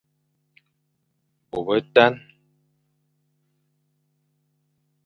[1.49, 2.13] Bô betan,